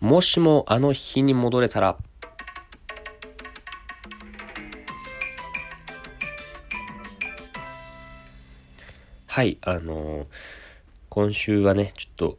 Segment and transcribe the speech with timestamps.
[0.00, 1.98] もしもあの日に戻れたら。
[9.26, 10.26] はい、あのー、
[11.10, 12.38] 今週はね、ちょっと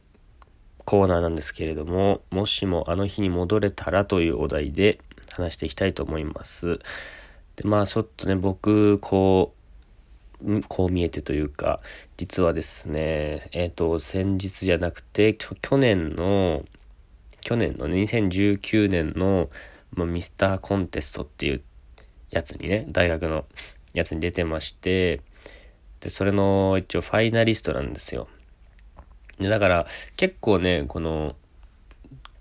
[0.85, 4.99] コーナーなんですけれども、もしもあの日に戻れたらというお題で
[5.31, 6.79] 話していきたいと思います。
[7.57, 9.53] で、まあちょっとね、僕、こ
[10.43, 11.79] う、こう見えてというか、
[12.17, 16.65] 実はですね、えっ、ー、と、先日じゃなくて、去年の、
[17.41, 19.49] 去年の、ね、2019年の、
[19.93, 21.61] まあ、ミスターコンテストっていう
[22.29, 23.45] やつにね、大学の
[23.93, 25.21] やつに出てまして、
[25.99, 28.27] で、それの一応ファイナリストなんですよ。
[29.39, 29.87] で、だから
[30.17, 31.35] 結構ね、この、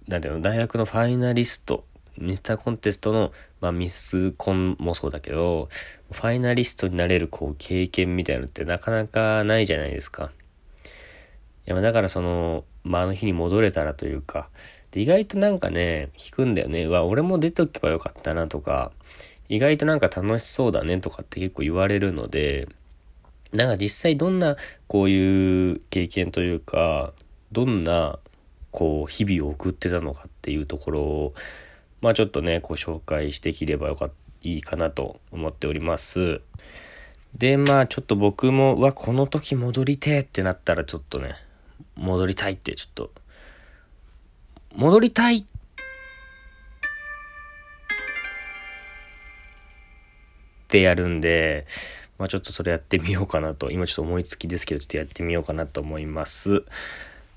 [0.09, 1.85] なんていうの、大学のファイナリスト、
[2.19, 5.69] ミスターコンテストの、まあミスコンもそうだけど、
[6.11, 10.31] ファイナリストになれるこう経験みたいなのってなかなかないじゃないですか。
[11.67, 14.49] いや、だからその、まああの日に戻れたらというか、
[14.93, 16.85] で意外となんかね、聞くんだよね。
[16.85, 18.93] うわ、俺も出ておけばよかったなとか、
[19.49, 22.69] 意外となんか楽しそうだねとかって結構言われるので、
[23.53, 27.13] なんか実際どんなこういう経験というか、
[27.53, 28.19] どんな
[28.71, 31.35] こう日々を送ってたのかっていうところを、
[32.01, 36.41] まあちょっとね、こう紹介してきればよかった、いいかなと思っております。
[37.37, 41.35] で、まあちょっと僕も、うわ、この時戻りてえってなったらちょっとね、
[41.97, 43.11] 戻りたいってちょっと、
[44.75, 45.45] 戻りたいっ
[50.69, 51.67] てやるんで、
[52.19, 56.65] まあちょっとそれやってみようかなと、今ちょっと思いつきですけど、ちょっとやってみようかなと思います。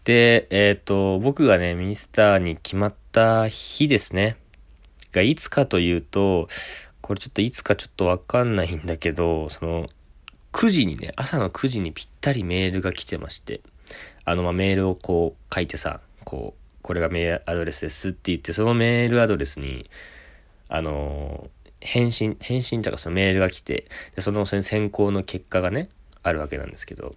[0.03, 4.37] で、えっ、ー、と、僕がね、ミニスターに決まった日ですね。
[5.11, 6.49] がいつかというと、
[7.01, 9.87] これちょっといつかちょっとわかんないんだけど、その、
[10.51, 13.61] 9時にね、朝の9時にぴったりメールが来てまして、
[14.25, 19.89] あの、ま、メールをこう書いてさ、こう、これがメールアドレスですって言って、そのメールアドレスに、
[20.67, 25.89] あの返信、返信とかそのメールが来て、でその選考の結果がね、
[26.21, 27.15] あるわけなんですけど、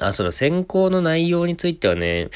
[0.00, 2.30] あ、その選考の内容についてはね、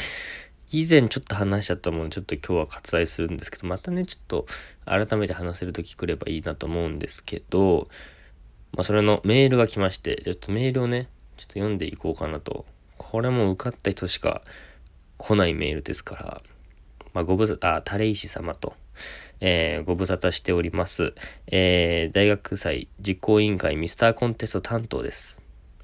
[0.70, 4.47] 以前ちょっと話しちゃったものちょっと今日は割愛するんですけど、またね、ちょっと
[4.87, 7.88] 改めて話せるとき来ればいいなと思うんですけど、
[8.72, 12.64] まあそれのメールが来まして、ちょっとメールをね、ちょっと読んでいこうかなと。
[12.97, 14.43] これも受かった人しか
[15.19, 16.42] 来ないメールですから、
[17.12, 18.75] まあご無沙汰、あ、タレイシ様と、
[19.41, 21.14] えー、ご無沙汰しております。
[21.47, 25.41] えー、大学祭実行委員会ミスターコンテスト担当です。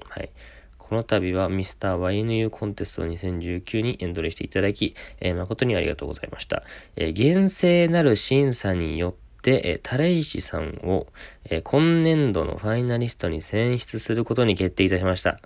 [0.09, 0.31] はい。
[0.79, 6.65] この度はミスター YNU コンテスト2019にエントリーしていただき、えー、誠にありがとうございました。
[6.97, 11.07] えー、厳正なる審査によって、えー、タレイシさんを、
[11.45, 15.41] えー、今年度のファイナリストに選出することに決定いたしました。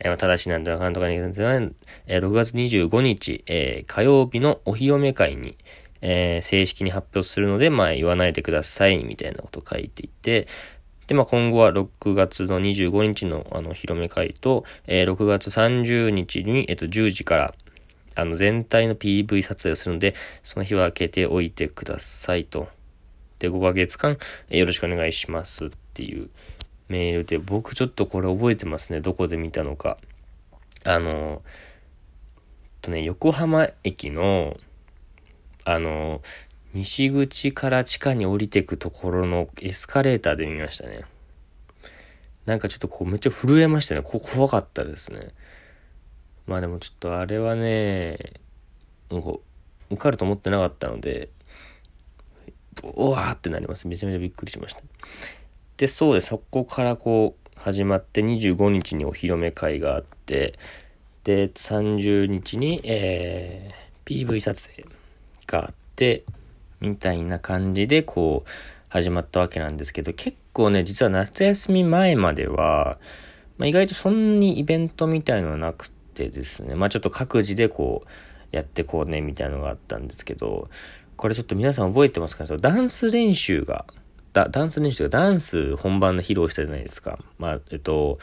[0.00, 5.56] えー、ただしなんとかかんとかに、えー、6月25日、えー、火曜日のお披露目会に、
[6.00, 10.46] えー、正式に発表するので、まあ言わないでください、みたいなこと書いていて、
[11.06, 17.54] で、まあ今後は6月の25日のあの、広め会と、えー、6月30日に、えっと、10時から、
[18.16, 22.68] あの、全体の PV 撮影をするので、その日は開けておいてくださいと。
[23.38, 24.18] で、5ヶ月間、
[24.50, 26.28] えー、よろしくお願いしますっていう
[26.88, 29.00] メールで、僕ちょっとこれ覚えてますね。
[29.00, 29.98] どこで見たのか。
[30.84, 31.42] あの、
[32.82, 34.58] とね、横浜駅の、
[35.64, 36.20] あの、
[36.74, 41.04] 西口から地下に降りてくところのエスカレーターで見ましたね。
[42.46, 44.02] なんかちょっとこうめっちゃ震えましたね。
[44.02, 45.28] こ怖かったですね。
[46.46, 48.18] まあでもちょっとあれはね、
[49.10, 49.32] なんか
[49.88, 51.30] 受かると思ってなかったので、
[52.82, 53.86] うわーってなります。
[53.88, 54.82] めちゃめちゃびっくりしました。
[55.76, 56.20] で、そうで。
[56.20, 60.58] そこからこう始まって25日にお披露目会があって、
[61.24, 64.84] で、30日に、えー、PV 撮影
[65.46, 66.24] があって、
[66.80, 68.50] みたいな感じでこう
[68.88, 72.98] 始まったわけなんですけど、結構ね、実は夏休み前までは、
[73.58, 80.68] まあ、意外とそんなにイベントみたいのはなくてですね、まあちょっと各自でこうやってこうね、みたいなのがあったんですけど、
[81.16, 82.56] これちょっと皆さん覚えてますかね？
[82.58, 83.86] ダンス練習が、
[84.34, 87.18] ダダンス練習がダンス本番の披露したじゃないですか。
[87.38, 88.18] まあ、えっと、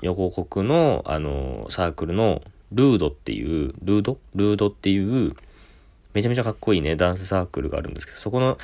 [0.00, 2.42] 横国の、あの、サークルの
[2.72, 4.18] ルードっていう、ルード？
[4.34, 5.36] ルードっていう、
[6.14, 8.56] めちゃめちゃかっこいいね、ダンスサークルがあるんですけど、そこの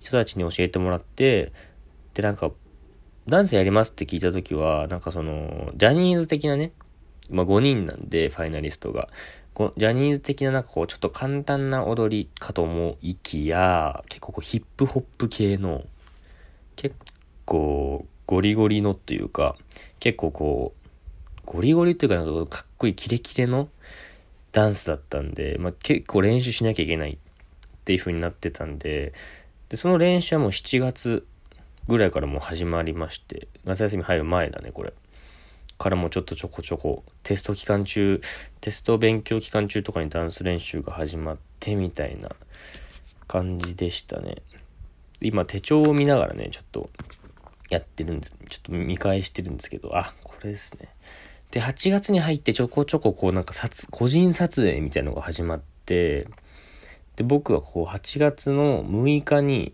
[0.00, 1.52] 人たちに教えてもらって、
[2.14, 2.50] で、なんか、
[3.28, 6.72] ダンスやりますって聞いたときは、なんかその、ジャニーズ的なね、
[7.30, 9.10] まあ5人なんで、ファイナリストが。
[9.76, 15.84] ジャニーズ的ななんかこう、ちょっと簡単な踊りかと思いきや、結構こうヒップホップ系の、
[16.78, 16.94] 結
[17.44, 19.56] 構ゴリゴリのっていうか、
[19.98, 23.68] 結構こう、ゴリゴリっていうか、かっこいいキレキレの
[24.52, 27.18] ダンスだったんで、まあ、結構練習しなきゃいけないっ
[27.84, 29.12] ていう風になってたんで、
[29.70, 31.26] で、その練習はもう7月
[31.88, 34.92] ぐらいからもう始まりまして、夏休み入る前だね、これ。
[35.78, 38.20] からもちょっとちょこちょこ、テスト期間中、
[38.60, 42.36] テスト勉強期間中とかにダンス練習が始まってみたいな
[43.26, 44.42] 感じでしたね。
[45.20, 46.90] 今手帳を見ながらね、ちょっと
[47.70, 50.88] やってるんで、ちょっと見返してるんですけど、あ、これですね。
[51.50, 56.28] で、8月に入ってちょこちょここうなんか撮、個人撮影みたいなのが始まって、
[57.16, 59.72] で、僕はこう8月の6日に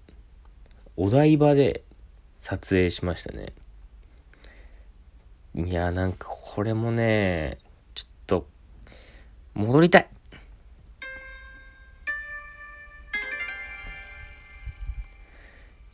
[0.97, 1.83] お台場で
[2.41, 3.53] 撮影しましたね。
[5.55, 7.59] いや、なんかこれもね、
[7.95, 8.47] ちょっと、
[9.55, 10.09] 戻りたい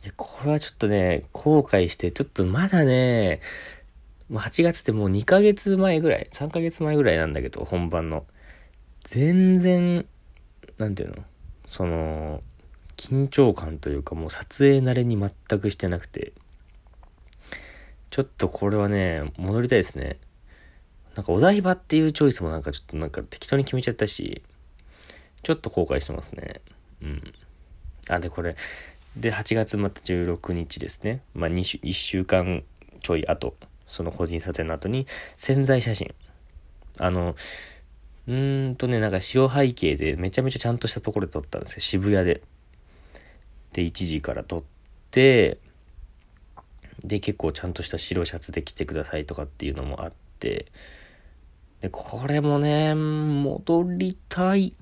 [0.03, 3.39] いや、これはちょっとね、後悔して、ちょっとまだね、
[4.31, 8.25] 8月ってもう2ヶ月前ぐらい、3ヶ月前ぐらいなんだけど、本番の。
[9.03, 10.05] 全然、
[10.77, 11.23] なんていうの？
[11.67, 12.41] その、
[12.97, 16.33] 緊張感というかもう撮影慣れに全くしてなくて、
[18.09, 20.17] ちょっとこれはね、戻りたいですね。
[21.15, 24.41] なんかお台場っていうチョイスもなんかちょっとなんか適当に決めちゃったし、
[25.43, 26.61] ちょっと後悔してますね。
[27.01, 27.33] うん。
[28.07, 28.55] あ、で、これ、
[29.17, 31.21] で、8月また16日ですね。
[31.33, 32.63] まあ、2週、1週間
[33.01, 33.55] ちょい後、
[33.87, 35.05] その個人撮影の後に、
[35.37, 36.13] 潜在写真。
[36.97, 37.35] あの、
[38.27, 41.79] うーんとね、なんか白背景でめちゃめちゃちゃんとしたところで撮ったんですよ。
[41.81, 42.41] 渋谷で。
[43.73, 44.63] で、1時から撮っ
[45.11, 45.57] て、
[47.03, 50.67] で、結構ちゃんとした白シャツで着てくださいとかっていうのもあって、
[51.79, 54.75] で、これもね、戻りたい。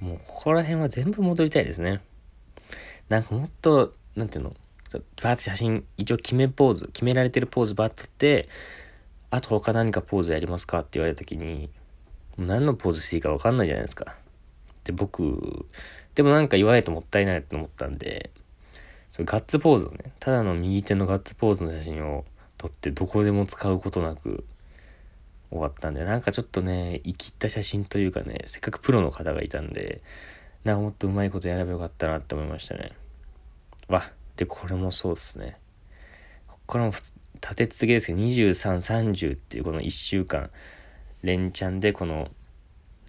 [0.00, 2.00] もうここら辺は全部戻りたいですね。
[3.08, 4.56] なんかもっと、なんていうの、
[4.92, 8.48] バーッと写真、一応決めポーズ、決められてるポーズバーッとって、
[9.30, 11.70] あと他何かポーズやりますかって言われた時に、
[12.38, 14.16] 何のポーズしていいか分かんないじゃないですか。
[14.84, 15.66] で、僕、
[16.14, 18.30] でもなんか言わないともったいないと思ったんで、
[19.10, 22.24] そガッツポーズをね、ただの右手のガッツポーズの写真を
[22.56, 24.44] 撮ってどこでも使うことなく
[25.50, 30.00] 終わったんで、なんかちょっとね、生きった写真というかね、せっかくプロの方がいたんで、
[30.64, 32.92] なんかもっとうまいことやればよかったなって思いましたね。
[33.88, 35.56] わ、で、これもそうですね。
[36.46, 40.50] ここからも立て続けですけど、23、30っていうこの1週間、
[41.22, 42.28] 連チャンでこの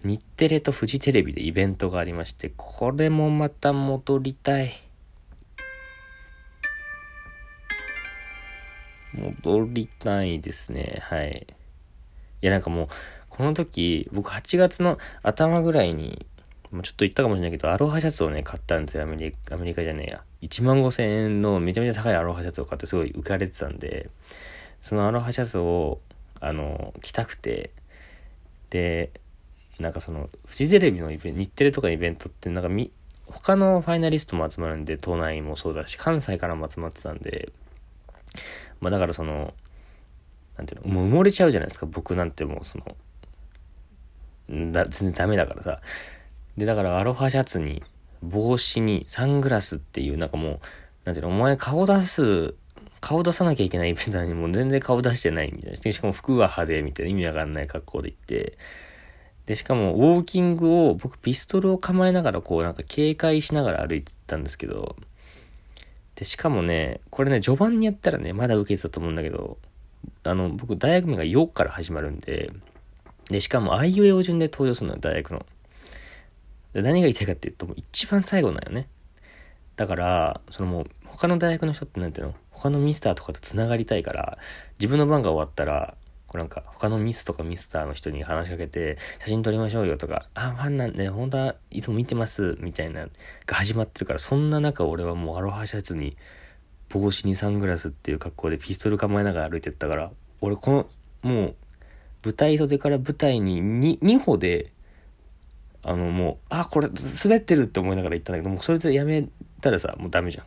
[0.04, 4.74] 日テレとフジテレビでイベントがありまして、これもまた戻りたい。
[9.14, 10.98] 戻りたいですね。
[11.02, 11.46] はい。
[12.42, 12.88] いや、なんかもう、
[13.28, 16.26] この時、僕8月の頭ぐらいに、
[16.70, 19.04] もうちょっと言ったかもしれないけど、アロハシャツをね、買ったんですよ。
[19.04, 20.22] アメリカ、アメリカじゃねえや。
[20.42, 24.10] 1万5千円のめちゃめちゃ高いアロハシャツを買ってすごい浮かれてたんで、
[24.80, 26.00] そのアロハシャツを、
[26.40, 27.70] あの、着たくて、
[28.70, 29.12] で、
[29.78, 32.90] なんかその、フジテレビのイベント、日テレとかイベントって、なんかみ、
[33.26, 37.52] 他のファイナリストも集まるんで、都内もそうだし、関西からも集まってたんで、
[38.80, 39.54] まあだからその、
[40.56, 45.80] なんていうの、もう埋もれちゃうじゃないですか、僕なんてもうその、だ全然ダメだからさ。
[46.56, 47.82] で、だからアロハシャツに、
[48.22, 50.60] 帽子に、サングラスっていう、なんかもう、
[51.04, 52.54] なんていうの、お前顔出す、
[53.00, 55.92] 顔出さなきゃいけないイベントなのにもう全然顔出してないみたいな。
[55.92, 58.58] しかも服は派手みたいな意味わかんない格好で行って、
[59.46, 64.94] で、しかも、ウォーキングを、僕、ピストルを構えながら、こう、なんか警戒しながら歩いてたんですけど、
[66.14, 69.58] で、しかもね、これね、序盤にやったらね、まだ受けてたと思うんだけど、
[70.24, 72.50] あの、僕、大学名が4から始まるんで、
[73.28, 75.46] で、しかも、あいうえお順で登場するのよ、大学の。
[76.72, 78.88] で、何が言いたいかっていうと、もう一番最後なんよね。
[79.76, 82.34] だから、そのもう、他の大学の人ってなんていうの？
[82.50, 84.38] 他のミスターとかと繋がりたいから、
[84.78, 85.96] 自分の番が終わったら、
[86.28, 93.06] こうなんか他のミスとかミスターの人に話しかけて、写真撮りましょうよとか、あ、ファンなんで、本当はいつも見てます、みたいな、
[93.46, 96.16] が始まってるから、そんな中俺はもうアロハシャツに、
[96.92, 100.86] 帽子にサングラスっていう格好でピストル構えながら歩いてったから、俺この、
[101.22, 101.54] もう、
[102.24, 104.72] 舞台袖から舞台に 2, 2歩で、
[105.82, 106.88] あのもう、あ、これ
[107.24, 109.26] 滑ってるって思いながら行ったんだけど、もうそれでやめ
[109.60, 110.46] たらさ、もうダメじゃん。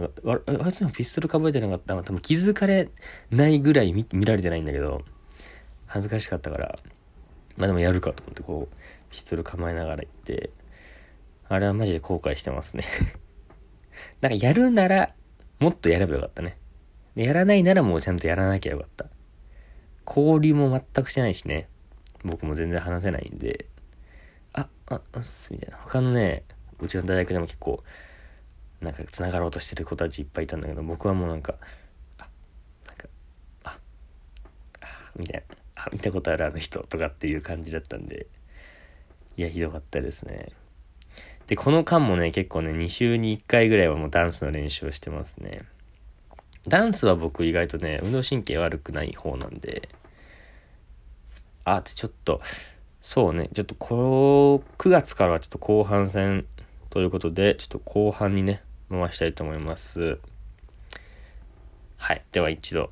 [0.00, 1.94] なんか、ああいつのピストル構えてなかった？
[1.94, 2.88] ら多分気づかれ
[3.30, 5.02] ないぐらい見見られてないんだけど、
[5.86, 6.78] 恥ずかしかったから、
[7.56, 8.76] まあでもやるかと思ってこう、
[9.10, 10.50] ピストル構えながら行って、
[11.48, 12.84] あれはマジで後悔してますね
[14.20, 15.14] なんかやるなら、
[15.58, 16.58] もっとやればよかったね。
[17.14, 19.06] やらないならもうちゃんとやらなきゃよかった。
[20.06, 21.68] 交流も全くしてないしね。
[22.24, 23.66] 僕も全然話せないんで、
[24.52, 25.78] あ、あ、あっす、みたいな。
[25.84, 26.44] 他のね、
[26.80, 27.82] うちの大学でも結構、
[28.80, 31.54] なんか繋がろうとしてる子たちいっぱいいたんだけど、僕はもうなんか、
[32.18, 32.28] あ、
[32.86, 33.08] なんか、
[33.64, 33.78] あ
[34.80, 35.56] あ、みたいな。
[35.76, 38.26] あ、見たことあるあの人とかっていう感じだったんで、
[39.36, 40.48] いや、ひどかったですね。
[41.46, 45.62] で、この間もね、結構ね、2週に1回ぐらいはもうダンスの練習をしてますね。
[46.66, 49.88] ダンスは僕意外とね、運動神経悪くない方なんで、
[51.64, 52.40] あ、ちょっと、
[53.02, 56.46] そうね、ちょっとこう、9月からはちょっと後半戦
[56.88, 60.18] ということで、ちょっと後半にね、回したいと思います。
[61.96, 62.22] はい。
[62.32, 62.90] では一度、